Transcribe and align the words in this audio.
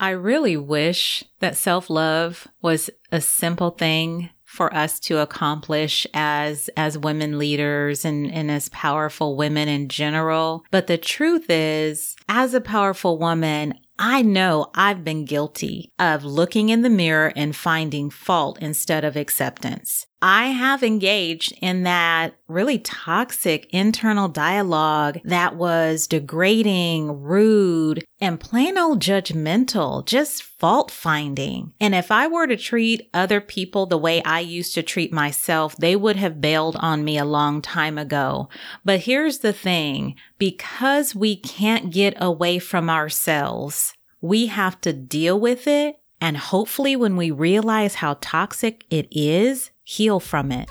I 0.00 0.10
really 0.10 0.56
wish 0.56 1.24
that 1.40 1.56
self 1.56 1.88
love 1.88 2.48
was 2.62 2.90
a 3.12 3.20
simple 3.20 3.70
thing 3.70 4.30
for 4.54 4.72
us 4.72 5.00
to 5.00 5.18
accomplish 5.18 6.06
as 6.14 6.70
as 6.76 6.96
women 6.96 7.38
leaders 7.38 8.04
and, 8.04 8.30
and 8.30 8.50
as 8.50 8.68
powerful 8.68 9.36
women 9.36 9.68
in 9.68 9.88
general. 9.88 10.64
But 10.70 10.86
the 10.86 10.98
truth 10.98 11.46
is, 11.48 12.16
as 12.28 12.54
a 12.54 12.60
powerful 12.60 13.18
woman, 13.18 13.74
I 13.98 14.22
know 14.22 14.70
I've 14.74 15.04
been 15.04 15.24
guilty 15.24 15.92
of 15.98 16.24
looking 16.24 16.68
in 16.68 16.82
the 16.82 16.90
mirror 16.90 17.32
and 17.36 17.54
finding 17.54 18.10
fault 18.10 18.58
instead 18.60 19.04
of 19.04 19.16
acceptance. 19.16 20.06
I 20.26 20.46
have 20.46 20.82
engaged 20.82 21.52
in 21.60 21.82
that 21.82 22.34
really 22.48 22.78
toxic 22.78 23.66
internal 23.74 24.26
dialogue 24.28 25.20
that 25.24 25.54
was 25.54 26.06
degrading, 26.06 27.20
rude, 27.20 28.02
and 28.22 28.40
plain 28.40 28.78
old 28.78 29.00
judgmental, 29.00 30.02
just 30.06 30.42
fault 30.42 30.90
finding. 30.90 31.74
And 31.78 31.94
if 31.94 32.10
I 32.10 32.26
were 32.26 32.46
to 32.46 32.56
treat 32.56 33.10
other 33.12 33.42
people 33.42 33.84
the 33.84 33.98
way 33.98 34.22
I 34.22 34.40
used 34.40 34.72
to 34.76 34.82
treat 34.82 35.12
myself, 35.12 35.76
they 35.76 35.94
would 35.94 36.16
have 36.16 36.40
bailed 36.40 36.76
on 36.76 37.04
me 37.04 37.18
a 37.18 37.26
long 37.26 37.60
time 37.60 37.98
ago. 37.98 38.48
But 38.82 39.00
here's 39.00 39.40
the 39.40 39.52
thing 39.52 40.14
because 40.44 41.14
we 41.14 41.34
can't 41.34 41.90
get 41.90 42.12
away 42.20 42.58
from 42.58 42.90
ourselves, 42.90 43.94
we 44.20 44.48
have 44.48 44.78
to 44.78 44.92
deal 44.92 45.40
with 45.40 45.66
it. 45.66 45.96
And 46.20 46.36
hopefully, 46.36 46.96
when 46.96 47.16
we 47.16 47.30
realize 47.30 47.94
how 47.94 48.18
toxic 48.20 48.84
it 48.90 49.08
is, 49.10 49.70
heal 49.84 50.20
from 50.20 50.52
it. 50.52 50.68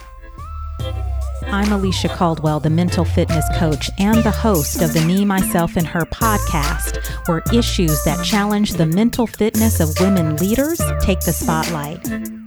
I'm 1.48 1.72
Alicia 1.72 2.10
Caldwell, 2.10 2.60
the 2.60 2.70
mental 2.70 3.04
fitness 3.04 3.46
coach 3.58 3.90
and 3.98 4.24
the 4.24 4.30
host 4.30 4.84
of 4.84 4.94
the 4.94 5.02
Me, 5.02 5.26
Myself, 5.26 5.76
and 5.76 5.88
Her 5.88 6.06
podcast, 6.06 7.04
where 7.28 7.42
issues 7.52 8.04
that 8.04 8.24
challenge 8.24 8.74
the 8.74 8.86
mental 8.86 9.26
fitness 9.26 9.80
of 9.80 10.00
women 10.00 10.36
leaders 10.36 10.80
take 11.02 11.22
the 11.22 11.34
spotlight. 11.34 12.43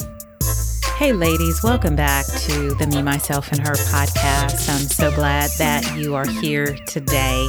Hey, 0.99 1.13
ladies, 1.13 1.63
welcome 1.63 1.95
back 1.95 2.25
to 2.25 2.75
the 2.77 2.87
Me, 2.87 3.03
Myself, 3.03 3.53
and 3.53 3.61
Her 3.61 3.75
podcast. 3.75 4.67
I'm 4.71 4.87
so 4.89 5.15
glad 5.15 5.51
that 5.59 5.95
you 5.95 6.15
are 6.15 6.27
here 6.27 6.75
today. 6.87 7.47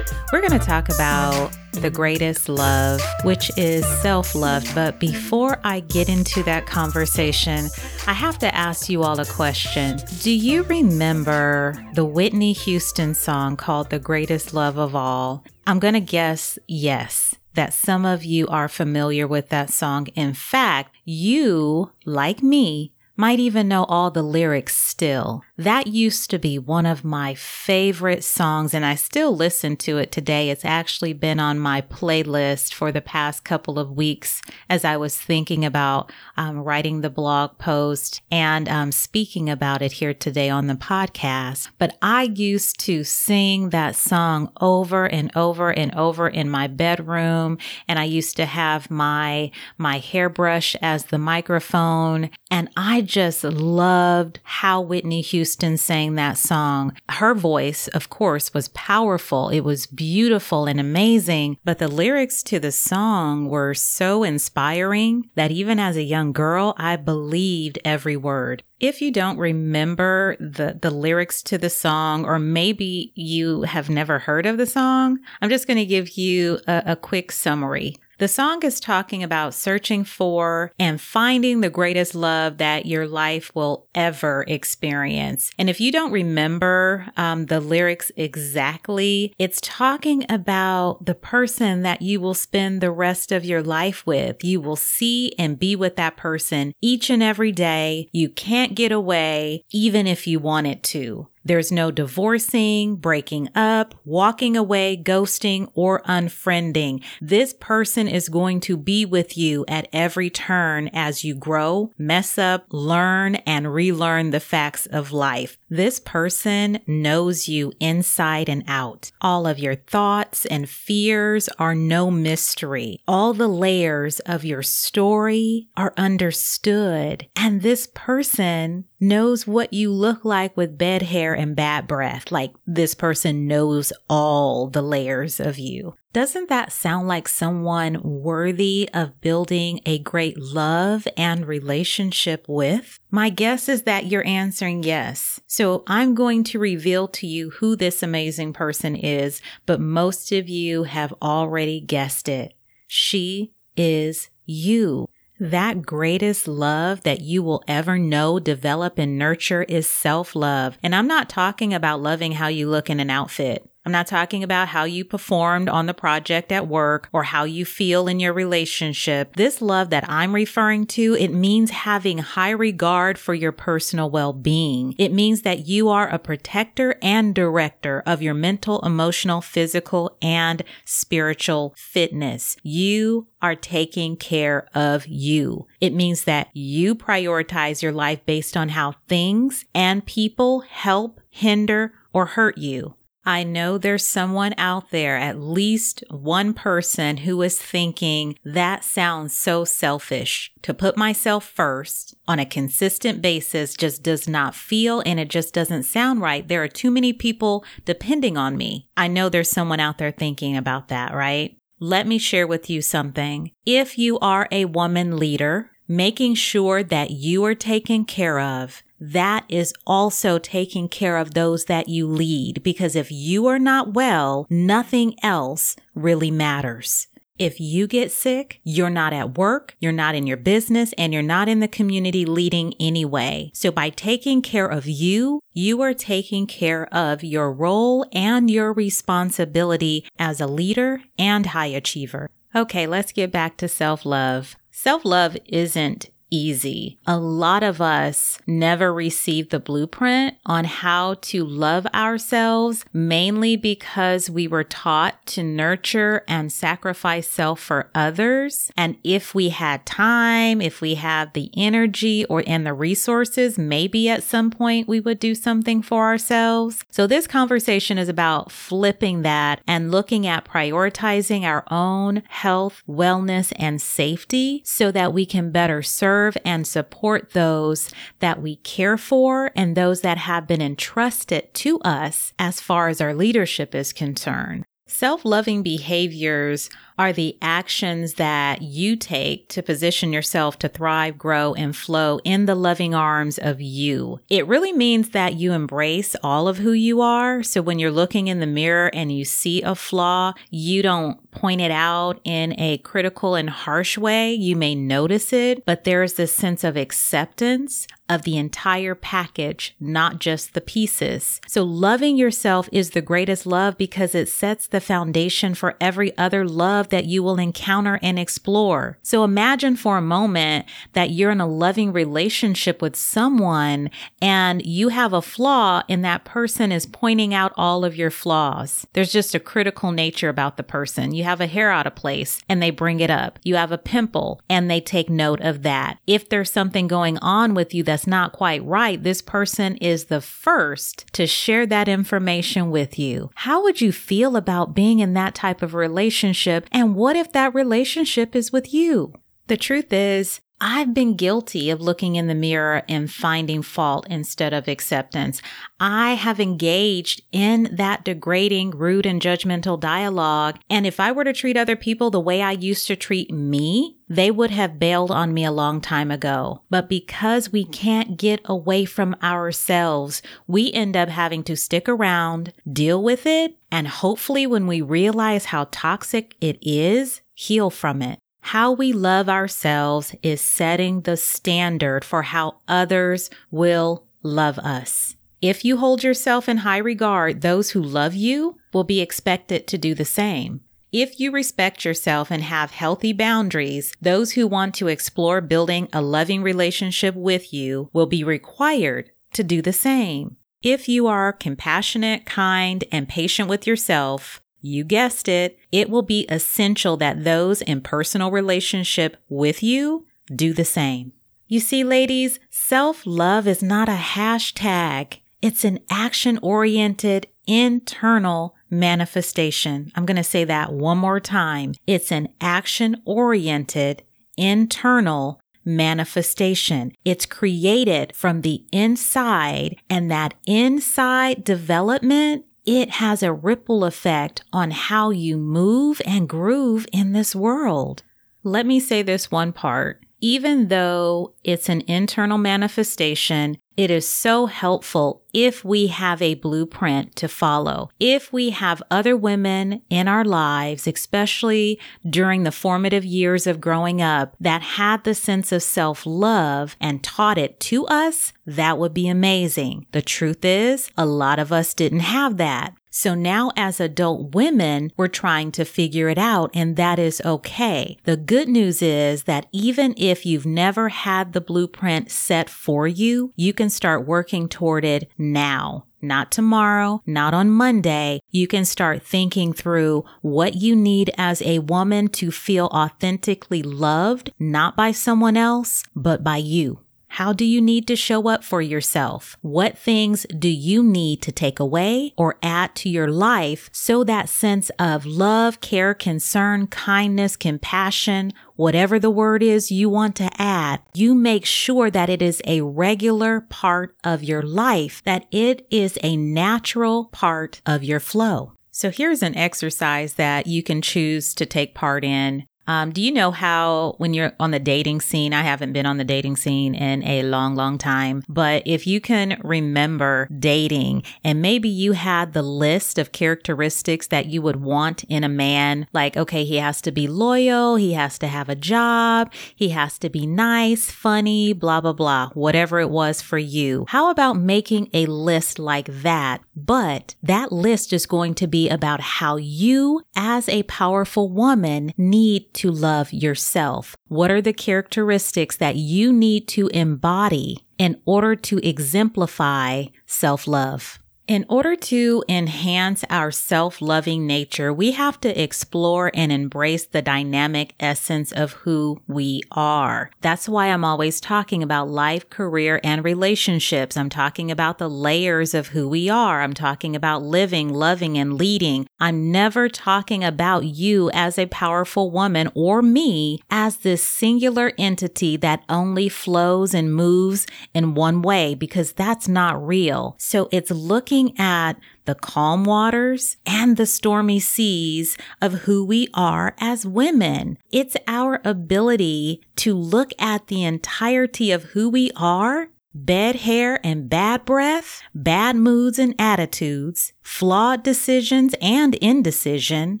We're 0.32 0.40
going 0.40 0.58
to 0.58 0.66
talk 0.66 0.88
about 0.88 1.54
the 1.72 1.90
greatest 1.90 2.48
love, 2.48 3.02
which 3.22 3.50
is 3.58 3.84
self 4.00 4.34
love. 4.34 4.64
But 4.74 4.98
before 4.98 5.60
I 5.62 5.80
get 5.80 6.08
into 6.08 6.42
that 6.44 6.64
conversation, 6.64 7.68
I 8.06 8.14
have 8.14 8.38
to 8.38 8.54
ask 8.54 8.88
you 8.88 9.02
all 9.02 9.20
a 9.20 9.26
question. 9.26 10.00
Do 10.22 10.32
you 10.32 10.62
remember 10.62 11.74
the 11.92 12.06
Whitney 12.06 12.54
Houston 12.54 13.14
song 13.14 13.58
called 13.58 13.90
The 13.90 13.98
Greatest 13.98 14.54
Love 14.54 14.78
of 14.78 14.96
All? 14.96 15.44
I'm 15.66 15.80
going 15.80 15.94
to 15.94 16.00
guess 16.00 16.58
yes 16.66 17.36
that 17.54 17.74
some 17.74 18.04
of 18.06 18.24
you 18.24 18.46
are 18.48 18.68
familiar 18.68 19.26
with 19.26 19.50
that 19.50 19.70
song. 19.70 20.06
In 20.14 20.32
fact, 20.32 20.96
you, 21.04 21.90
like 22.06 22.42
me, 22.42 22.91
might 23.16 23.38
even 23.38 23.68
know 23.68 23.84
all 23.84 24.10
the 24.10 24.22
lyrics 24.22 24.76
still. 24.76 25.42
That 25.58 25.86
used 25.86 26.30
to 26.30 26.38
be 26.38 26.58
one 26.58 26.86
of 26.86 27.04
my 27.04 27.34
favorite 27.34 28.24
songs, 28.24 28.72
and 28.72 28.86
I 28.86 28.94
still 28.94 29.36
listen 29.36 29.76
to 29.78 29.98
it 29.98 30.10
today. 30.10 30.48
It's 30.48 30.64
actually 30.64 31.12
been 31.12 31.38
on 31.38 31.58
my 31.58 31.82
playlist 31.82 32.72
for 32.72 32.90
the 32.90 33.02
past 33.02 33.44
couple 33.44 33.78
of 33.78 33.90
weeks 33.90 34.40
as 34.70 34.82
I 34.82 34.96
was 34.96 35.14
thinking 35.14 35.62
about 35.62 36.10
um, 36.38 36.60
writing 36.60 37.02
the 37.02 37.10
blog 37.10 37.58
post 37.58 38.22
and 38.30 38.66
um, 38.66 38.92
speaking 38.92 39.50
about 39.50 39.82
it 39.82 39.92
here 39.92 40.14
today 40.14 40.48
on 40.48 40.68
the 40.68 40.74
podcast. 40.74 41.68
But 41.76 41.98
I 42.00 42.32
used 42.34 42.80
to 42.86 43.04
sing 43.04 43.68
that 43.70 43.94
song 43.94 44.50
over 44.58 45.04
and 45.04 45.30
over 45.36 45.68
and 45.70 45.94
over 45.94 46.30
in 46.30 46.48
my 46.48 46.66
bedroom, 46.66 47.58
and 47.86 47.98
I 47.98 48.04
used 48.04 48.38
to 48.38 48.46
have 48.46 48.90
my 48.90 49.50
my 49.76 49.98
hairbrush 49.98 50.76
as 50.80 51.04
the 51.04 51.18
microphone, 51.18 52.30
and 52.50 52.70
I 52.74 53.02
just 53.02 53.44
loved 53.44 54.40
how 54.44 54.80
Whitney 54.80 55.20
Houston 55.20 55.41
sang 55.44 56.14
that 56.14 56.38
song. 56.38 56.96
Her 57.08 57.34
voice, 57.34 57.88
of 57.88 58.10
course, 58.10 58.54
was 58.54 58.68
powerful. 58.68 59.48
It 59.48 59.60
was 59.60 59.86
beautiful 59.86 60.66
and 60.66 60.78
amazing, 60.80 61.58
but 61.64 61.78
the 61.78 61.88
lyrics 61.88 62.42
to 62.44 62.58
the 62.58 62.72
song 62.72 63.48
were 63.48 63.74
so 63.74 64.22
inspiring 64.22 65.30
that 65.34 65.50
even 65.50 65.78
as 65.78 65.96
a 65.96 66.02
young 66.02 66.32
girl, 66.32 66.74
I 66.76 66.96
believed 66.96 67.78
every 67.84 68.16
word. 68.16 68.62
If 68.80 69.00
you 69.00 69.12
don't 69.12 69.38
remember 69.38 70.36
the, 70.40 70.78
the 70.80 70.90
lyrics 70.90 71.40
to 71.44 71.58
the 71.58 71.70
song, 71.70 72.24
or 72.24 72.38
maybe 72.38 73.12
you 73.14 73.62
have 73.62 73.88
never 73.88 74.18
heard 74.18 74.44
of 74.44 74.56
the 74.56 74.66
song, 74.66 75.18
I'm 75.40 75.50
just 75.50 75.68
going 75.68 75.76
to 75.76 75.86
give 75.86 76.16
you 76.18 76.58
a, 76.66 76.82
a 76.86 76.96
quick 76.96 77.30
summary. 77.30 77.96
The 78.18 78.28
song 78.28 78.62
is 78.62 78.78
talking 78.78 79.22
about 79.22 79.54
searching 79.54 80.04
for 80.04 80.72
and 80.78 81.00
finding 81.00 81.60
the 81.60 81.70
greatest 81.70 82.14
love 82.14 82.58
that 82.58 82.86
your 82.86 83.08
life 83.08 83.50
will 83.54 83.86
ever 83.94 84.44
experience. 84.46 85.50
And 85.58 85.68
if 85.68 85.80
you 85.80 85.90
don't 85.90 86.12
remember 86.12 87.08
um, 87.16 87.46
the 87.46 87.60
lyrics 87.60 88.12
exactly, 88.16 89.34
it's 89.38 89.60
talking 89.60 90.24
about 90.28 91.04
the 91.04 91.14
person 91.14 91.82
that 91.82 92.02
you 92.02 92.20
will 92.20 92.34
spend 92.34 92.80
the 92.80 92.90
rest 92.90 93.32
of 93.32 93.44
your 93.44 93.62
life 93.62 94.06
with. 94.06 94.44
You 94.44 94.60
will 94.60 94.76
see 94.76 95.32
and 95.38 95.58
be 95.58 95.74
with 95.74 95.96
that 95.96 96.16
person 96.16 96.74
each 96.80 97.10
and 97.10 97.22
every 97.22 97.52
day. 97.52 98.08
You 98.12 98.28
can't 98.28 98.74
get 98.74 98.92
away, 98.92 99.64
even 99.72 100.06
if 100.06 100.26
you 100.26 100.38
wanted 100.38 100.82
to. 100.84 101.28
There's 101.44 101.72
no 101.72 101.90
divorcing, 101.90 102.96
breaking 102.96 103.48
up, 103.54 103.94
walking 104.04 104.56
away, 104.56 104.96
ghosting, 104.96 105.70
or 105.74 106.00
unfriending. 106.02 107.02
This 107.20 107.52
person 107.52 108.06
is 108.06 108.28
going 108.28 108.60
to 108.60 108.76
be 108.76 109.04
with 109.04 109.36
you 109.36 109.64
at 109.66 109.88
every 109.92 110.30
turn 110.30 110.88
as 110.92 111.24
you 111.24 111.34
grow, 111.34 111.90
mess 111.98 112.38
up, 112.38 112.66
learn, 112.70 113.36
and 113.36 113.72
relearn 113.74 114.30
the 114.30 114.40
facts 114.40 114.86
of 114.86 115.12
life. 115.12 115.58
This 115.72 115.98
person 115.98 116.80
knows 116.86 117.48
you 117.48 117.72
inside 117.80 118.50
and 118.50 118.62
out. 118.68 119.10
All 119.22 119.46
of 119.46 119.58
your 119.58 119.74
thoughts 119.74 120.44
and 120.44 120.68
fears 120.68 121.48
are 121.58 121.74
no 121.74 122.10
mystery. 122.10 123.00
All 123.08 123.32
the 123.32 123.48
layers 123.48 124.20
of 124.20 124.44
your 124.44 124.62
story 124.62 125.70
are 125.74 125.94
understood. 125.96 127.26
And 127.34 127.62
this 127.62 127.88
person 127.94 128.84
knows 129.00 129.46
what 129.46 129.72
you 129.72 129.90
look 129.90 130.26
like 130.26 130.54
with 130.58 130.76
bed 130.76 131.00
hair 131.00 131.32
and 131.32 131.56
bad 131.56 131.86
breath. 131.86 132.30
Like 132.30 132.52
this 132.66 132.94
person 132.94 133.46
knows 133.46 133.94
all 134.10 134.68
the 134.68 134.82
layers 134.82 135.40
of 135.40 135.58
you. 135.58 135.94
Doesn't 136.12 136.50
that 136.50 136.72
sound 136.72 137.08
like 137.08 137.26
someone 137.26 137.98
worthy 138.02 138.86
of 138.92 139.18
building 139.22 139.80
a 139.86 139.98
great 139.98 140.36
love 140.36 141.08
and 141.16 141.46
relationship 141.46 142.44
with? 142.46 143.00
My 143.10 143.30
guess 143.30 143.66
is 143.66 143.84
that 143.84 144.06
you're 144.06 144.26
answering 144.26 144.82
yes. 144.82 145.40
So 145.46 145.84
I'm 145.86 146.14
going 146.14 146.44
to 146.44 146.58
reveal 146.58 147.08
to 147.08 147.26
you 147.26 147.48
who 147.50 147.76
this 147.76 148.02
amazing 148.02 148.52
person 148.52 148.94
is, 148.94 149.40
but 149.64 149.80
most 149.80 150.32
of 150.32 150.50
you 150.50 150.82
have 150.82 151.14
already 151.22 151.80
guessed 151.80 152.28
it. 152.28 152.52
She 152.86 153.54
is 153.74 154.28
you. 154.44 155.08
That 155.40 155.80
greatest 155.80 156.46
love 156.46 157.04
that 157.04 157.22
you 157.22 157.42
will 157.42 157.64
ever 157.66 157.98
know, 157.98 158.38
develop, 158.38 158.98
and 158.98 159.18
nurture 159.18 159.62
is 159.62 159.86
self 159.86 160.36
love. 160.36 160.76
And 160.82 160.94
I'm 160.94 161.08
not 161.08 161.30
talking 161.30 161.72
about 161.72 162.02
loving 162.02 162.32
how 162.32 162.48
you 162.48 162.68
look 162.68 162.90
in 162.90 163.00
an 163.00 163.08
outfit. 163.08 163.66
I'm 163.84 163.92
not 163.92 164.06
talking 164.06 164.44
about 164.44 164.68
how 164.68 164.84
you 164.84 165.04
performed 165.04 165.68
on 165.68 165.86
the 165.86 165.94
project 165.94 166.52
at 166.52 166.68
work 166.68 167.08
or 167.12 167.24
how 167.24 167.42
you 167.42 167.64
feel 167.64 168.06
in 168.06 168.20
your 168.20 168.32
relationship. 168.32 169.34
This 169.34 169.60
love 169.60 169.90
that 169.90 170.08
I'm 170.08 170.34
referring 170.34 170.86
to, 170.88 171.16
it 171.18 171.32
means 171.32 171.70
having 171.70 172.18
high 172.18 172.50
regard 172.50 173.18
for 173.18 173.34
your 173.34 173.50
personal 173.50 174.08
well-being. 174.08 174.94
It 174.98 175.12
means 175.12 175.42
that 175.42 175.66
you 175.66 175.88
are 175.88 176.08
a 176.08 176.20
protector 176.20 176.96
and 177.02 177.34
director 177.34 178.04
of 178.06 178.22
your 178.22 178.34
mental, 178.34 178.80
emotional, 178.82 179.40
physical, 179.40 180.16
and 180.22 180.62
spiritual 180.84 181.74
fitness. 181.76 182.56
You 182.62 183.26
are 183.40 183.56
taking 183.56 184.16
care 184.16 184.68
of 184.74 185.08
you. 185.08 185.66
It 185.80 185.92
means 185.92 186.22
that 186.24 186.50
you 186.52 186.94
prioritize 186.94 187.82
your 187.82 187.90
life 187.90 188.24
based 188.26 188.56
on 188.56 188.68
how 188.68 188.94
things 189.08 189.64
and 189.74 190.06
people 190.06 190.60
help, 190.60 191.20
hinder, 191.30 191.94
or 192.12 192.26
hurt 192.26 192.58
you. 192.58 192.94
I 193.24 193.44
know 193.44 193.78
there's 193.78 194.06
someone 194.06 194.54
out 194.58 194.90
there, 194.90 195.16
at 195.16 195.38
least 195.38 196.02
one 196.10 196.54
person 196.54 197.18
who 197.18 197.40
is 197.42 197.60
thinking 197.60 198.36
that 198.44 198.84
sounds 198.84 199.32
so 199.32 199.64
selfish. 199.64 200.52
To 200.62 200.74
put 200.74 200.96
myself 200.96 201.44
first 201.44 202.14
on 202.26 202.38
a 202.38 202.46
consistent 202.46 203.22
basis 203.22 203.74
just 203.74 204.02
does 204.02 204.28
not 204.28 204.54
feel 204.54 205.02
and 205.06 205.20
it 205.20 205.28
just 205.28 205.54
doesn't 205.54 205.84
sound 205.84 206.20
right. 206.20 206.46
There 206.46 206.62
are 206.62 206.68
too 206.68 206.90
many 206.90 207.12
people 207.12 207.64
depending 207.84 208.36
on 208.36 208.56
me. 208.56 208.88
I 208.96 209.08
know 209.08 209.28
there's 209.28 209.50
someone 209.50 209.80
out 209.80 209.98
there 209.98 210.10
thinking 210.10 210.56
about 210.56 210.88
that, 210.88 211.14
right? 211.14 211.56
Let 211.78 212.06
me 212.06 212.18
share 212.18 212.46
with 212.46 212.70
you 212.70 212.82
something. 212.82 213.52
If 213.66 213.98
you 213.98 214.18
are 214.20 214.48
a 214.50 214.66
woman 214.66 215.16
leader, 215.16 215.72
making 215.88 216.34
sure 216.34 216.82
that 216.82 217.10
you 217.10 217.44
are 217.44 217.54
taken 217.54 218.04
care 218.04 218.38
of 218.38 218.82
that 219.02 219.44
is 219.48 219.74
also 219.84 220.38
taking 220.38 220.88
care 220.88 221.16
of 221.16 221.34
those 221.34 221.64
that 221.64 221.88
you 221.88 222.06
lead. 222.06 222.62
Because 222.62 222.94
if 222.94 223.10
you 223.10 223.48
are 223.48 223.58
not 223.58 223.94
well, 223.94 224.46
nothing 224.48 225.16
else 225.24 225.74
really 225.96 226.30
matters. 226.30 227.08
If 227.36 227.58
you 227.58 227.88
get 227.88 228.12
sick, 228.12 228.60
you're 228.62 228.90
not 228.90 229.12
at 229.12 229.36
work, 229.36 229.74
you're 229.80 229.90
not 229.90 230.14
in 230.14 230.28
your 230.28 230.36
business, 230.36 230.94
and 230.96 231.12
you're 231.12 231.22
not 231.22 231.48
in 231.48 231.58
the 231.58 231.66
community 231.66 232.24
leading 232.24 232.74
anyway. 232.78 233.50
So 233.54 233.72
by 233.72 233.90
taking 233.90 234.40
care 234.42 234.68
of 234.68 234.86
you, 234.86 235.40
you 235.52 235.82
are 235.82 235.94
taking 235.94 236.46
care 236.46 236.86
of 236.94 237.24
your 237.24 237.52
role 237.52 238.06
and 238.12 238.48
your 238.48 238.72
responsibility 238.72 240.06
as 240.20 240.40
a 240.40 240.46
leader 240.46 241.02
and 241.18 241.46
high 241.46 241.66
achiever. 241.66 242.30
Okay, 242.54 242.86
let's 242.86 243.10
get 243.10 243.32
back 243.32 243.56
to 243.56 243.66
self 243.66 244.06
love. 244.06 244.54
Self 244.70 245.04
love 245.04 245.36
isn't 245.46 246.10
easy. 246.32 246.98
A 247.06 247.18
lot 247.18 247.62
of 247.62 247.80
us 247.80 248.38
never 248.46 248.92
received 248.92 249.50
the 249.50 249.60
blueprint 249.60 250.36
on 250.46 250.64
how 250.64 251.14
to 251.14 251.44
love 251.44 251.86
ourselves, 251.94 252.84
mainly 252.92 253.56
because 253.56 254.30
we 254.30 254.48
were 254.48 254.64
taught 254.64 255.24
to 255.26 255.42
nurture 255.42 256.24
and 256.26 256.50
sacrifice 256.50 257.28
self 257.28 257.60
for 257.60 257.90
others. 257.94 258.72
And 258.76 258.96
if 259.04 259.34
we 259.34 259.50
had 259.50 259.84
time, 259.84 260.60
if 260.60 260.80
we 260.80 260.94
had 260.94 261.34
the 261.34 261.50
energy 261.56 262.24
or 262.24 262.42
and 262.46 262.66
the 262.66 262.72
resources, 262.72 263.58
maybe 263.58 264.08
at 264.08 264.22
some 264.22 264.50
point 264.50 264.88
we 264.88 265.00
would 265.00 265.18
do 265.18 265.34
something 265.34 265.82
for 265.82 266.04
ourselves. 266.04 266.84
So 266.90 267.06
this 267.06 267.26
conversation 267.26 267.98
is 267.98 268.08
about 268.08 268.50
flipping 268.50 269.22
that 269.22 269.60
and 269.66 269.90
looking 269.90 270.26
at 270.26 270.46
prioritizing 270.46 271.42
our 271.42 271.64
own 271.70 272.22
health, 272.28 272.82
wellness, 272.88 273.52
and 273.56 273.80
safety 273.82 274.62
so 274.64 274.90
that 274.92 275.12
we 275.12 275.26
can 275.26 275.50
better 275.50 275.82
serve 275.82 276.21
serve 276.22 276.36
and 276.44 276.66
support 276.66 277.30
those 277.32 277.90
that 278.20 278.40
we 278.40 278.56
care 278.56 278.96
for 278.96 279.50
and 279.56 279.76
those 279.76 280.02
that 280.02 280.18
have 280.18 280.46
been 280.46 280.62
entrusted 280.62 281.52
to 281.54 281.80
us 281.80 282.32
as 282.38 282.60
far 282.60 282.88
as 282.88 283.00
our 283.00 283.14
leadership 283.14 283.74
is 283.74 283.92
concerned. 283.92 284.64
Self 284.86 285.24
loving 285.24 285.62
behaviors 285.62 286.68
are 287.02 287.12
the 287.12 287.36
actions 287.42 288.14
that 288.14 288.62
you 288.62 288.94
take 288.94 289.48
to 289.48 289.60
position 289.60 290.12
yourself 290.12 290.56
to 290.56 290.68
thrive, 290.68 291.18
grow, 291.18 291.52
and 291.54 291.74
flow 291.74 292.20
in 292.22 292.46
the 292.46 292.54
loving 292.54 292.94
arms 292.94 293.38
of 293.38 293.60
you. 293.60 294.20
It 294.28 294.46
really 294.46 294.72
means 294.72 295.08
that 295.08 295.34
you 295.34 295.52
embrace 295.52 296.14
all 296.22 296.46
of 296.46 296.58
who 296.58 296.70
you 296.70 297.00
are. 297.00 297.42
So 297.42 297.60
when 297.60 297.80
you're 297.80 297.90
looking 297.90 298.28
in 298.28 298.38
the 298.38 298.46
mirror 298.46 298.88
and 298.94 299.10
you 299.10 299.24
see 299.24 299.62
a 299.62 299.74
flaw, 299.74 300.34
you 300.48 300.80
don't 300.80 301.18
point 301.32 301.60
it 301.60 301.72
out 301.72 302.20
in 302.22 302.54
a 302.60 302.78
critical 302.78 303.34
and 303.34 303.50
harsh 303.50 303.98
way. 303.98 304.32
You 304.32 304.54
may 304.54 304.76
notice 304.76 305.32
it, 305.32 305.64
but 305.64 305.82
there's 305.82 306.12
this 306.12 306.32
sense 306.32 306.62
of 306.62 306.76
acceptance 306.76 307.88
of 308.08 308.22
the 308.22 308.36
entire 308.36 308.94
package, 308.94 309.74
not 309.80 310.18
just 310.18 310.52
the 310.52 310.60
pieces. 310.60 311.40
So 311.48 311.62
loving 311.62 312.16
yourself 312.16 312.68
is 312.70 312.90
the 312.90 313.00
greatest 313.00 313.46
love 313.46 313.78
because 313.78 314.14
it 314.14 314.28
sets 314.28 314.66
the 314.66 314.82
foundation 314.82 315.54
for 315.54 315.76
every 315.80 316.16
other 316.18 316.46
love 316.46 316.90
that 316.92 317.06
you 317.06 317.22
will 317.22 317.38
encounter 317.38 317.98
and 318.02 318.18
explore. 318.18 318.98
So 319.02 319.24
imagine 319.24 319.76
for 319.76 319.96
a 319.96 320.02
moment 320.02 320.66
that 320.92 321.10
you're 321.10 321.30
in 321.30 321.40
a 321.40 321.46
loving 321.46 321.92
relationship 321.92 322.80
with 322.80 322.94
someone 322.94 323.90
and 324.20 324.64
you 324.64 324.88
have 324.88 325.12
a 325.12 325.22
flaw 325.22 325.82
and 325.88 326.04
that 326.04 326.24
person 326.24 326.70
is 326.70 326.86
pointing 326.86 327.32
out 327.34 327.52
all 327.56 327.84
of 327.84 327.96
your 327.96 328.10
flaws. 328.10 328.86
There's 328.92 329.10
just 329.10 329.34
a 329.34 329.40
critical 329.40 329.90
nature 329.90 330.28
about 330.28 330.56
the 330.56 330.62
person. 330.62 331.12
You 331.12 331.24
have 331.24 331.40
a 331.40 331.46
hair 331.46 331.70
out 331.70 331.86
of 331.86 331.94
place 331.94 332.40
and 332.48 332.62
they 332.62 332.70
bring 332.70 333.00
it 333.00 333.10
up. 333.10 333.38
You 333.42 333.56
have 333.56 333.72
a 333.72 333.78
pimple 333.78 334.40
and 334.48 334.70
they 334.70 334.80
take 334.80 335.08
note 335.08 335.40
of 335.40 335.62
that. 335.62 335.98
If 336.06 336.28
there's 336.28 336.52
something 336.52 336.86
going 336.86 337.18
on 337.18 337.54
with 337.54 337.74
you 337.74 337.82
that's 337.82 338.06
not 338.06 338.32
quite 338.32 338.64
right, 338.64 339.02
this 339.02 339.22
person 339.22 339.76
is 339.76 340.04
the 340.04 340.20
first 340.20 341.06
to 341.14 341.26
share 341.26 341.66
that 341.66 341.88
information 341.88 342.70
with 342.70 342.98
you. 342.98 343.30
How 343.34 343.62
would 343.62 343.80
you 343.80 343.92
feel 343.92 344.36
about 344.36 344.74
being 344.74 344.98
in 344.98 345.14
that 345.14 345.34
type 345.34 345.62
of 345.62 345.74
relationship 345.74 346.66
and 346.72 346.94
what 346.94 347.16
if 347.16 347.32
that 347.32 347.54
relationship 347.54 348.34
is 348.34 348.52
with 348.52 348.72
you? 348.72 349.14
The 349.46 349.56
truth 349.56 349.92
is, 349.92 350.40
I've 350.64 350.94
been 350.94 351.16
guilty 351.16 351.70
of 351.70 351.80
looking 351.80 352.14
in 352.14 352.28
the 352.28 352.36
mirror 352.36 352.84
and 352.88 353.10
finding 353.10 353.62
fault 353.62 354.06
instead 354.08 354.52
of 354.52 354.68
acceptance. 354.68 355.42
I 355.80 356.12
have 356.14 356.38
engaged 356.38 357.20
in 357.32 357.68
that 357.72 358.04
degrading, 358.04 358.70
rude, 358.70 359.04
and 359.04 359.20
judgmental 359.20 359.80
dialogue. 359.80 360.60
And 360.70 360.86
if 360.86 361.00
I 361.00 361.10
were 361.10 361.24
to 361.24 361.32
treat 361.32 361.56
other 361.56 361.74
people 361.74 362.12
the 362.12 362.20
way 362.20 362.42
I 362.42 362.52
used 362.52 362.86
to 362.86 362.94
treat 362.94 363.32
me, 363.32 363.96
they 364.08 364.30
would 364.30 364.52
have 364.52 364.78
bailed 364.78 365.10
on 365.10 365.34
me 365.34 365.44
a 365.44 365.50
long 365.50 365.80
time 365.80 366.12
ago. 366.12 366.62
But 366.70 366.88
because 366.88 367.50
we 367.50 367.64
can't 367.64 368.16
get 368.16 368.40
away 368.44 368.84
from 368.84 369.16
ourselves, 369.20 370.22
we 370.46 370.72
end 370.72 370.96
up 370.96 371.08
having 371.08 371.42
to 371.44 371.56
stick 371.56 371.88
around, 371.88 372.52
deal 372.72 373.02
with 373.02 373.26
it, 373.26 373.56
and 373.72 373.88
hopefully, 373.88 374.46
when 374.46 374.68
we 374.68 374.80
realize 374.80 375.46
how 375.46 375.66
toxic 375.72 376.36
it 376.40 376.58
is, 376.62 377.20
heal 377.34 377.68
from 377.68 378.00
it. 378.00 378.20
How 378.42 378.72
we 378.72 378.92
love 378.92 379.28
ourselves 379.28 380.14
is 380.22 380.40
setting 380.40 381.02
the 381.02 381.16
standard 381.16 382.04
for 382.04 382.22
how 382.22 382.58
others 382.68 383.30
will 383.50 384.04
love 384.22 384.58
us. 384.58 385.16
If 385.40 385.64
you 385.64 385.78
hold 385.78 386.04
yourself 386.04 386.48
in 386.48 386.58
high 386.58 386.78
regard, 386.78 387.40
those 387.40 387.70
who 387.70 387.82
love 387.82 388.14
you 388.14 388.58
will 388.72 388.84
be 388.84 389.00
expected 389.00 389.66
to 389.68 389.78
do 389.78 389.94
the 389.94 390.04
same. 390.04 390.60
If 390.92 391.18
you 391.18 391.30
respect 391.30 391.84
yourself 391.84 392.30
and 392.30 392.42
have 392.42 392.72
healthy 392.72 393.14
boundaries, 393.14 393.94
those 394.02 394.32
who 394.32 394.46
want 394.46 394.74
to 394.74 394.88
explore 394.88 395.40
building 395.40 395.88
a 395.92 396.02
loving 396.02 396.42
relationship 396.42 397.14
with 397.14 397.54
you 397.54 397.88
will 397.94 398.06
be 398.06 398.22
required 398.22 399.10
to 399.32 399.42
do 399.42 399.62
the 399.62 399.72
same. 399.72 400.36
If 400.62 400.88
you 400.88 401.06
are 401.06 401.32
compassionate, 401.32 402.26
kind, 402.26 402.84
and 402.92 403.08
patient 403.08 403.48
with 403.48 403.66
yourself, 403.66 404.42
you 404.62 404.84
guessed 404.84 405.28
it, 405.28 405.58
it 405.70 405.90
will 405.90 406.02
be 406.02 406.26
essential 406.28 406.96
that 406.96 407.24
those 407.24 407.60
in 407.60 407.80
personal 407.80 408.30
relationship 408.30 409.16
with 409.28 409.62
you 409.62 410.06
do 410.34 410.52
the 410.52 410.64
same. 410.64 411.12
You 411.48 411.60
see, 411.60 411.84
ladies, 411.84 412.38
self 412.48 413.02
love 413.04 413.46
is 413.46 413.62
not 413.62 413.88
a 413.88 413.92
hashtag. 413.92 415.18
It's 415.42 415.64
an 415.64 415.80
action 415.90 416.38
oriented 416.40 417.26
internal 417.46 418.54
manifestation. 418.70 419.90
I'm 419.94 420.06
going 420.06 420.16
to 420.16 420.24
say 420.24 420.44
that 420.44 420.72
one 420.72 420.98
more 420.98 421.20
time. 421.20 421.74
It's 421.86 422.12
an 422.12 422.28
action 422.40 423.02
oriented 423.04 424.02
internal 424.36 425.40
manifestation. 425.64 426.92
It's 427.04 427.26
created 427.26 428.14
from 428.14 428.40
the 428.40 428.64
inside 428.72 429.76
and 429.90 430.10
that 430.10 430.34
inside 430.46 431.44
development 431.44 432.44
it 432.64 432.90
has 432.90 433.22
a 433.22 433.32
ripple 433.32 433.84
effect 433.84 434.44
on 434.52 434.70
how 434.70 435.10
you 435.10 435.36
move 435.36 436.00
and 436.04 436.28
groove 436.28 436.86
in 436.92 437.12
this 437.12 437.34
world. 437.34 438.02
Let 438.44 438.66
me 438.66 438.80
say 438.80 439.02
this 439.02 439.30
one 439.30 439.52
part. 439.52 440.01
Even 440.24 440.68
though 440.68 441.34
it's 441.42 441.68
an 441.68 441.82
internal 441.88 442.38
manifestation, 442.38 443.58
it 443.76 443.90
is 443.90 444.08
so 444.08 444.46
helpful 444.46 445.24
if 445.34 445.64
we 445.64 445.88
have 445.88 446.22
a 446.22 446.34
blueprint 446.34 447.16
to 447.16 447.26
follow. 447.26 447.90
If 447.98 448.32
we 448.32 448.50
have 448.50 448.82
other 448.88 449.16
women 449.16 449.82
in 449.90 450.06
our 450.06 450.24
lives, 450.24 450.86
especially 450.86 451.80
during 452.08 452.44
the 452.44 452.52
formative 452.52 453.04
years 453.04 453.48
of 453.48 453.60
growing 453.60 454.00
up, 454.00 454.36
that 454.38 454.62
had 454.62 455.02
the 455.02 455.14
sense 455.14 455.50
of 455.50 455.62
self 455.64 456.06
love 456.06 456.76
and 456.80 457.02
taught 457.02 457.36
it 457.36 457.58
to 457.60 457.84
us, 457.86 458.32
that 458.46 458.78
would 458.78 458.94
be 458.94 459.08
amazing. 459.08 459.86
The 459.90 460.02
truth 460.02 460.44
is, 460.44 460.88
a 460.96 461.04
lot 461.04 461.40
of 461.40 461.50
us 461.50 461.74
didn't 461.74 462.00
have 462.00 462.36
that. 462.36 462.74
So 462.94 463.14
now 463.14 463.50
as 463.56 463.80
adult 463.80 464.34
women, 464.34 464.92
we're 464.98 465.08
trying 465.08 465.50
to 465.52 465.64
figure 465.64 466.10
it 466.10 466.18
out 466.18 466.50
and 466.52 466.76
that 466.76 466.98
is 466.98 467.22
okay. 467.24 467.96
The 468.04 468.18
good 468.18 468.48
news 468.48 468.82
is 468.82 469.22
that 469.22 469.46
even 469.50 469.94
if 469.96 470.26
you've 470.26 470.46
never 470.46 470.90
had 470.90 471.32
the 471.32 471.40
blueprint 471.40 472.10
set 472.10 472.50
for 472.50 472.86
you, 472.86 473.32
you 473.34 473.54
can 473.54 473.70
start 473.70 474.06
working 474.06 474.46
toward 474.46 474.84
it 474.84 475.10
now 475.16 475.86
not 476.02 476.32
tomorrow, 476.32 477.00
not 477.06 477.32
on 477.32 477.48
Monday. 477.48 478.20
You 478.30 478.48
can 478.48 478.64
start 478.64 479.02
thinking 479.04 479.52
through 479.52 480.04
what 480.20 480.56
you 480.56 480.74
need 480.74 481.12
as 481.16 481.40
a 481.42 481.60
woman 481.60 482.08
to 482.08 482.32
feel 482.32 482.66
authentically 482.66 483.62
loved, 483.62 484.32
not 484.38 484.76
by 484.76 484.90
someone 484.90 485.36
else, 485.36 485.84
but 485.94 486.24
by 486.24 486.38
you. 486.38 486.80
How 487.16 487.34
do 487.34 487.44
you 487.44 487.60
need 487.60 487.86
to 487.88 487.94
show 487.94 488.26
up 488.26 488.42
for 488.42 488.62
yourself? 488.62 489.36
What 489.42 489.76
things 489.76 490.24
do 490.38 490.48
you 490.48 490.82
need 490.82 491.20
to 491.20 491.30
take 491.30 491.60
away 491.60 492.14
or 492.16 492.38
add 492.42 492.74
to 492.76 492.88
your 492.88 493.08
life 493.08 493.68
so 493.70 494.02
that 494.04 494.30
sense 494.30 494.70
of 494.78 495.04
love, 495.04 495.60
care, 495.60 495.92
concern, 495.92 496.68
kindness, 496.68 497.36
compassion, 497.36 498.32
whatever 498.56 498.98
the 498.98 499.10
word 499.10 499.42
is 499.42 499.70
you 499.70 499.90
want 499.90 500.16
to 500.16 500.30
add, 500.40 500.80
you 500.94 501.14
make 501.14 501.44
sure 501.44 501.90
that 501.90 502.08
it 502.08 502.22
is 502.22 502.40
a 502.46 502.62
regular 502.62 503.42
part 503.42 503.94
of 504.02 504.24
your 504.24 504.40
life, 504.40 505.02
that 505.04 505.26
it 505.30 505.66
is 505.70 505.98
a 506.02 506.16
natural 506.16 507.10
part 507.12 507.60
of 507.66 507.84
your 507.84 508.00
flow. 508.00 508.54
So 508.70 508.88
here's 508.88 509.22
an 509.22 509.36
exercise 509.36 510.14
that 510.14 510.46
you 510.46 510.62
can 510.62 510.80
choose 510.80 511.34
to 511.34 511.44
take 511.44 511.74
part 511.74 512.06
in 512.06 512.46
Um, 512.66 512.92
do 512.92 513.02
you 513.02 513.10
know 513.10 513.30
how 513.30 513.94
when 513.98 514.14
you're 514.14 514.32
on 514.38 514.52
the 514.52 514.58
dating 514.58 515.00
scene, 515.00 515.32
I 515.32 515.42
haven't 515.42 515.72
been 515.72 515.86
on 515.86 515.96
the 515.96 516.04
dating 516.04 516.36
scene 516.36 516.74
in 516.74 517.02
a 517.04 517.22
long, 517.24 517.54
long 517.54 517.78
time, 517.78 518.22
but 518.28 518.62
if 518.66 518.86
you 518.86 519.00
can 519.00 519.40
remember 519.42 520.28
dating 520.38 521.02
and 521.24 521.42
maybe 521.42 521.68
you 521.68 521.92
had 521.92 522.32
the 522.32 522.42
list 522.42 522.98
of 522.98 523.12
characteristics 523.12 524.06
that 524.08 524.26
you 524.26 524.42
would 524.42 524.56
want 524.56 525.04
in 525.04 525.24
a 525.24 525.28
man, 525.28 525.86
like, 525.92 526.16
okay, 526.16 526.44
he 526.44 526.56
has 526.56 526.80
to 526.82 526.92
be 526.92 527.08
loyal, 527.08 527.76
he 527.76 527.94
has 527.94 528.18
to 528.20 528.28
have 528.28 528.48
a 528.48 528.54
job, 528.54 529.32
he 529.54 529.70
has 529.70 529.98
to 529.98 530.08
be 530.08 530.26
nice, 530.26 530.90
funny, 530.90 531.52
blah, 531.52 531.80
blah, 531.80 531.92
blah, 531.92 532.28
whatever 532.34 532.78
it 532.78 532.90
was 532.90 533.20
for 533.20 533.38
you. 533.38 533.86
How 533.88 534.10
about 534.10 534.34
making 534.34 534.88
a 534.92 535.06
list 535.06 535.58
like 535.58 535.88
that? 536.02 536.42
But 536.54 537.16
that 537.22 537.50
list 537.50 537.92
is 537.92 538.06
going 538.06 538.34
to 538.34 538.46
be 538.46 538.68
about 538.68 539.00
how 539.00 539.36
you 539.36 540.02
as 540.14 540.48
a 540.48 540.62
powerful 540.64 541.28
woman 541.28 541.92
need 541.96 542.51
to 542.54 542.70
love 542.70 543.12
yourself? 543.12 543.96
What 544.08 544.30
are 544.30 544.40
the 544.40 544.52
characteristics 544.52 545.56
that 545.56 545.76
you 545.76 546.12
need 546.12 546.48
to 546.48 546.68
embody 546.68 547.58
in 547.78 548.00
order 548.04 548.36
to 548.36 548.58
exemplify 548.66 549.86
self 550.06 550.46
love? 550.46 550.98
In 551.28 551.46
order 551.48 551.76
to 551.76 552.24
enhance 552.28 553.04
our 553.08 553.30
self 553.30 553.80
loving 553.80 554.26
nature, 554.26 554.72
we 554.72 554.90
have 554.90 555.20
to 555.20 555.40
explore 555.40 556.10
and 556.14 556.32
embrace 556.32 556.84
the 556.84 557.00
dynamic 557.00 557.74
essence 557.78 558.32
of 558.32 558.52
who 558.52 559.00
we 559.06 559.42
are. 559.52 560.10
That's 560.20 560.48
why 560.48 560.66
I'm 560.66 560.84
always 560.84 561.20
talking 561.20 561.62
about 561.62 561.88
life, 561.88 562.28
career, 562.28 562.80
and 562.82 563.04
relationships. 563.04 563.96
I'm 563.96 564.08
talking 564.08 564.50
about 564.50 564.78
the 564.78 564.90
layers 564.90 565.54
of 565.54 565.68
who 565.68 565.88
we 565.88 566.10
are. 566.10 566.42
I'm 566.42 566.54
talking 566.54 566.96
about 566.96 567.22
living, 567.22 567.72
loving, 567.72 568.18
and 568.18 568.34
leading. 568.34 568.88
I'm 568.98 569.30
never 569.30 569.68
talking 569.68 570.24
about 570.24 570.64
you 570.64 571.08
as 571.14 571.38
a 571.38 571.46
powerful 571.46 572.10
woman 572.10 572.50
or 572.56 572.82
me 572.82 573.40
as 573.48 573.76
this 573.76 574.04
singular 574.04 574.72
entity 574.76 575.36
that 575.36 575.62
only 575.68 576.08
flows 576.08 576.74
and 576.74 576.92
moves 576.92 577.46
in 577.72 577.94
one 577.94 578.22
way 578.22 578.56
because 578.56 578.92
that's 578.92 579.28
not 579.28 579.64
real. 579.64 580.16
So 580.18 580.48
it's 580.50 580.72
looking 580.72 581.11
looking 581.12 581.38
at 581.38 581.74
the 582.06 582.14
calm 582.14 582.64
waters 582.64 583.36
and 583.44 583.76
the 583.76 583.84
stormy 583.84 584.40
seas 584.40 585.18
of 585.42 585.52
who 585.64 585.84
we 585.84 586.08
are 586.14 586.54
as 586.58 586.86
women. 586.86 587.58
It's 587.70 587.96
our 588.08 588.40
ability 588.44 589.42
to 589.56 589.74
look 589.74 590.12
at 590.18 590.46
the 590.46 590.64
entirety 590.64 591.50
of 591.52 591.64
who 591.64 591.90
we 591.90 592.10
are 592.16 592.68
bad 592.94 593.36
hair 593.36 593.78
and 593.84 594.08
bad 594.08 594.44
breath, 594.46 595.02
bad 595.14 595.56
moods 595.56 595.98
and 595.98 596.14
attitudes, 596.18 597.12
flawed 597.22 597.82
decisions 597.82 598.54
and 598.62 598.94
indecision, 598.96 600.00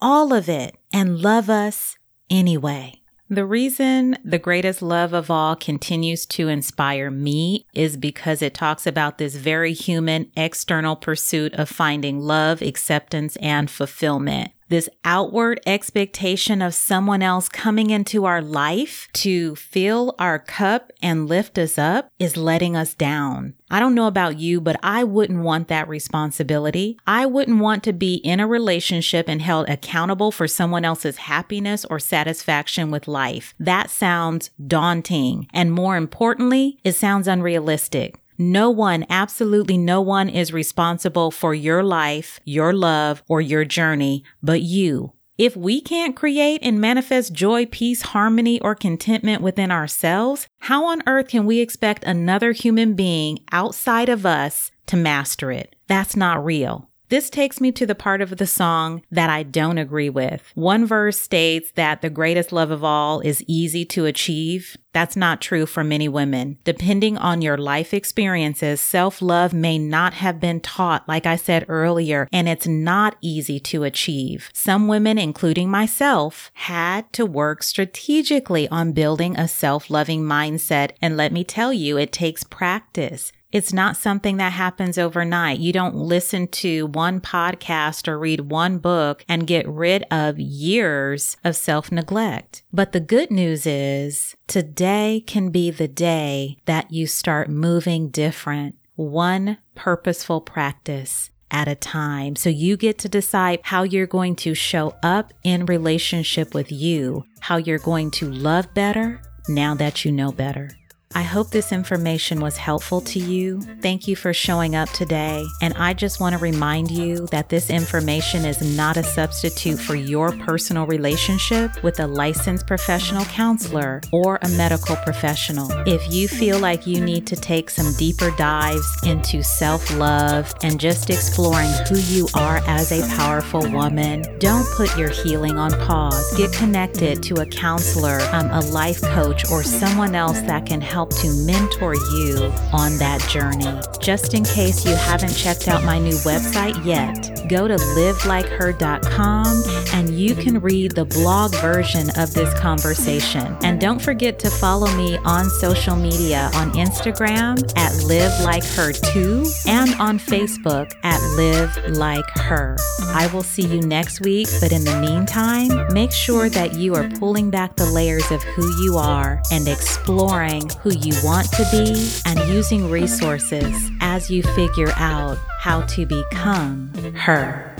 all 0.00 0.32
of 0.32 0.48
it, 0.48 0.76
and 0.92 1.18
love 1.18 1.50
us 1.50 1.96
anyway. 2.30 3.00
The 3.28 3.44
reason 3.44 4.16
the 4.24 4.38
greatest 4.38 4.82
love 4.82 5.12
of 5.12 5.32
all 5.32 5.56
continues 5.56 6.26
to 6.26 6.48
inspire 6.48 7.10
me 7.10 7.66
is 7.74 7.96
because 7.96 8.40
it 8.40 8.54
talks 8.54 8.86
about 8.86 9.18
this 9.18 9.34
very 9.34 9.72
human 9.72 10.30
external 10.36 10.94
pursuit 10.94 11.52
of 11.54 11.68
finding 11.68 12.20
love, 12.20 12.62
acceptance, 12.62 13.34
and 13.36 13.68
fulfillment 13.68 14.52
this 14.68 14.88
outward 15.04 15.60
expectation 15.66 16.62
of 16.62 16.74
someone 16.74 17.22
else 17.22 17.48
coming 17.48 17.90
into 17.90 18.24
our 18.24 18.42
life 18.42 19.08
to 19.14 19.54
fill 19.56 20.14
our 20.18 20.38
cup 20.38 20.92
and 21.02 21.28
lift 21.28 21.58
us 21.58 21.78
up 21.78 22.10
is 22.18 22.36
letting 22.36 22.76
us 22.76 22.94
down. 22.94 23.54
I 23.70 23.80
don't 23.80 23.94
know 23.94 24.06
about 24.06 24.38
you, 24.38 24.60
but 24.60 24.78
I 24.82 25.02
wouldn't 25.04 25.42
want 25.42 25.68
that 25.68 25.88
responsibility. 25.88 26.98
I 27.06 27.26
wouldn't 27.26 27.60
want 27.60 27.82
to 27.84 27.92
be 27.92 28.14
in 28.16 28.38
a 28.38 28.46
relationship 28.46 29.28
and 29.28 29.42
held 29.42 29.68
accountable 29.68 30.30
for 30.30 30.46
someone 30.46 30.84
else's 30.84 31.16
happiness 31.16 31.84
or 31.84 31.98
satisfaction 31.98 32.90
with 32.90 33.08
life. 33.08 33.54
That 33.58 33.90
sounds 33.90 34.50
daunting. 34.64 35.48
And 35.52 35.72
more 35.72 35.96
importantly, 35.96 36.78
it 36.84 36.92
sounds 36.92 37.26
unrealistic. 37.26 38.20
No 38.38 38.70
one, 38.70 39.06
absolutely 39.08 39.78
no 39.78 40.00
one 40.00 40.28
is 40.28 40.52
responsible 40.52 41.30
for 41.30 41.54
your 41.54 41.82
life, 41.82 42.40
your 42.44 42.72
love, 42.72 43.22
or 43.28 43.40
your 43.40 43.64
journey 43.64 44.24
but 44.42 44.62
you. 44.62 45.12
If 45.38 45.54
we 45.54 45.82
can't 45.82 46.16
create 46.16 46.60
and 46.62 46.80
manifest 46.80 47.34
joy, 47.34 47.66
peace, 47.66 48.00
harmony, 48.00 48.58
or 48.60 48.74
contentment 48.74 49.42
within 49.42 49.70
ourselves, 49.70 50.48
how 50.60 50.86
on 50.86 51.02
earth 51.06 51.28
can 51.28 51.44
we 51.44 51.60
expect 51.60 52.04
another 52.04 52.52
human 52.52 52.94
being 52.94 53.40
outside 53.52 54.08
of 54.08 54.24
us 54.24 54.70
to 54.86 54.96
master 54.96 55.52
it? 55.52 55.76
That's 55.88 56.16
not 56.16 56.42
real. 56.42 56.88
This 57.08 57.30
takes 57.30 57.60
me 57.60 57.70
to 57.72 57.86
the 57.86 57.94
part 57.94 58.20
of 58.20 58.36
the 58.36 58.46
song 58.46 59.02
that 59.12 59.30
I 59.30 59.44
don't 59.44 59.78
agree 59.78 60.10
with. 60.10 60.50
One 60.54 60.84
verse 60.84 61.18
states 61.18 61.70
that 61.72 62.02
the 62.02 62.10
greatest 62.10 62.50
love 62.50 62.72
of 62.72 62.82
all 62.82 63.20
is 63.20 63.44
easy 63.46 63.84
to 63.86 64.06
achieve. 64.06 64.76
That's 64.92 65.14
not 65.14 65.40
true 65.40 65.66
for 65.66 65.84
many 65.84 66.08
women. 66.08 66.58
Depending 66.64 67.16
on 67.18 67.42
your 67.42 67.58
life 67.58 67.94
experiences, 67.94 68.80
self 68.80 69.22
love 69.22 69.52
may 69.52 69.78
not 69.78 70.14
have 70.14 70.40
been 70.40 70.58
taught, 70.58 71.06
like 71.06 71.26
I 71.26 71.36
said 71.36 71.66
earlier, 71.68 72.28
and 72.32 72.48
it's 72.48 72.66
not 72.66 73.16
easy 73.20 73.60
to 73.60 73.84
achieve. 73.84 74.50
Some 74.52 74.88
women, 74.88 75.18
including 75.18 75.70
myself, 75.70 76.50
had 76.54 77.12
to 77.12 77.26
work 77.26 77.62
strategically 77.62 78.68
on 78.68 78.92
building 78.92 79.36
a 79.36 79.46
self 79.46 79.90
loving 79.90 80.22
mindset. 80.22 80.92
And 81.00 81.16
let 81.16 81.30
me 81.30 81.44
tell 81.44 81.72
you, 81.72 81.98
it 81.98 82.10
takes 82.10 82.42
practice. 82.42 83.32
It's 83.56 83.72
not 83.72 83.96
something 83.96 84.36
that 84.36 84.52
happens 84.52 84.98
overnight. 84.98 85.60
You 85.60 85.72
don't 85.72 85.94
listen 85.94 86.46
to 86.48 86.88
one 86.88 87.22
podcast 87.22 88.06
or 88.06 88.18
read 88.18 88.50
one 88.50 88.76
book 88.76 89.24
and 89.30 89.46
get 89.46 89.66
rid 89.66 90.04
of 90.10 90.38
years 90.38 91.38
of 91.42 91.56
self 91.56 91.90
neglect. 91.90 92.64
But 92.70 92.92
the 92.92 93.00
good 93.00 93.30
news 93.30 93.64
is 93.66 94.36
today 94.46 95.24
can 95.26 95.48
be 95.48 95.70
the 95.70 95.88
day 95.88 96.58
that 96.66 96.92
you 96.92 97.06
start 97.06 97.48
moving 97.48 98.10
different, 98.10 98.74
one 98.94 99.56
purposeful 99.74 100.42
practice 100.42 101.30
at 101.50 101.66
a 101.66 101.74
time. 101.74 102.36
So 102.36 102.50
you 102.50 102.76
get 102.76 102.98
to 102.98 103.08
decide 103.08 103.60
how 103.62 103.84
you're 103.84 104.06
going 104.06 104.36
to 104.36 104.52
show 104.52 104.94
up 105.02 105.32
in 105.44 105.64
relationship 105.64 106.52
with 106.52 106.70
you, 106.70 107.24
how 107.40 107.56
you're 107.56 107.78
going 107.78 108.10
to 108.10 108.30
love 108.30 108.74
better 108.74 109.22
now 109.48 109.74
that 109.76 110.04
you 110.04 110.12
know 110.12 110.30
better. 110.30 110.68
I 111.14 111.22
hope 111.22 111.50
this 111.50 111.72
information 111.72 112.40
was 112.40 112.56
helpful 112.56 113.00
to 113.02 113.18
you. 113.18 113.60
Thank 113.80 114.06
you 114.06 114.16
for 114.16 114.34
showing 114.34 114.74
up 114.74 114.90
today. 114.90 115.46
And 115.62 115.72
I 115.74 115.94
just 115.94 116.20
want 116.20 116.34
to 116.34 116.38
remind 116.38 116.90
you 116.90 117.26
that 117.28 117.48
this 117.48 117.70
information 117.70 118.44
is 118.44 118.60
not 118.76 118.96
a 118.96 119.02
substitute 119.02 119.78
for 119.78 119.94
your 119.94 120.32
personal 120.32 120.84
relationship 120.86 121.82
with 121.82 122.00
a 122.00 122.06
licensed 122.06 122.66
professional 122.66 123.24
counselor 123.26 124.02
or 124.12 124.38
a 124.42 124.48
medical 124.50 124.96
professional. 124.96 125.70
If 125.86 126.12
you 126.12 126.28
feel 126.28 126.58
like 126.58 126.86
you 126.86 127.00
need 127.00 127.26
to 127.28 127.36
take 127.36 127.70
some 127.70 127.94
deeper 127.94 128.30
dives 128.32 128.86
into 129.04 129.42
self 129.42 129.96
love 129.96 130.52
and 130.62 130.78
just 130.78 131.08
exploring 131.08 131.70
who 131.88 131.98
you 131.98 132.28
are 132.34 132.58
as 132.66 132.92
a 132.92 133.06
powerful 133.16 133.70
woman, 133.70 134.24
don't 134.38 134.68
put 134.74 134.96
your 134.98 135.10
healing 135.10 135.56
on 135.56 135.70
pause. 135.86 136.36
Get 136.36 136.52
connected 136.52 137.22
to 137.22 137.36
a 137.36 137.46
counselor, 137.46 138.20
um, 138.32 138.50
a 138.50 138.60
life 138.70 139.00
coach, 139.00 139.48
or 139.50 139.62
someone 139.62 140.14
else 140.14 140.40
that 140.42 140.66
can 140.66 140.80
help 140.80 140.95
help 140.96 141.10
to 141.10 141.30
mentor 141.44 141.94
you 141.94 142.50
on 142.72 142.96
that 142.96 143.20
journey. 143.28 143.78
Just 144.00 144.32
in 144.32 144.42
case 144.42 144.82
you 144.82 144.96
haven't 144.96 145.34
checked 145.34 145.68
out 145.68 145.84
my 145.84 145.98
new 145.98 146.14
website 146.24 146.82
yet, 146.86 147.35
go 147.48 147.68
to 147.68 147.76
livelikeher.com 147.76 149.62
and 149.94 150.10
you 150.10 150.34
can 150.34 150.60
read 150.60 150.92
the 150.92 151.04
blog 151.04 151.54
version 151.56 152.10
of 152.16 152.32
this 152.34 152.52
conversation. 152.58 153.56
And 153.62 153.80
don't 153.80 154.00
forget 154.00 154.38
to 154.40 154.50
follow 154.50 154.90
me 154.96 155.16
on 155.18 155.48
social 155.48 155.96
media 155.96 156.50
on 156.54 156.72
Instagram 156.72 157.56
at 157.76 157.94
Live 158.04 158.32
Like 158.42 158.64
Her 158.64 158.92
2 158.92 159.46
and 159.66 159.94
on 160.00 160.18
Facebook 160.18 160.92
at 161.02 161.20
Live 161.36 161.96
Like 161.96 162.28
Her. 162.36 162.76
I 163.00 163.28
will 163.32 163.42
see 163.42 163.66
you 163.66 163.80
next 163.80 164.20
week, 164.20 164.48
but 164.60 164.72
in 164.72 164.84
the 164.84 165.00
meantime, 165.00 165.92
make 165.92 166.12
sure 166.12 166.48
that 166.50 166.74
you 166.74 166.94
are 166.94 167.08
pulling 167.18 167.50
back 167.50 167.76
the 167.76 167.86
layers 167.86 168.30
of 168.30 168.42
who 168.42 168.66
you 168.84 168.96
are 168.96 169.42
and 169.50 169.68
exploring 169.68 170.68
who 170.82 170.90
you 170.90 171.14
want 171.24 171.50
to 171.52 171.66
be 171.70 172.10
and 172.26 172.38
using 172.48 172.90
resources 172.90 173.90
as 174.16 174.30
you 174.30 174.42
figure 174.42 174.88
out 174.96 175.36
how 175.58 175.82
to 175.82 176.06
become 176.06 176.90
her. 177.14 177.76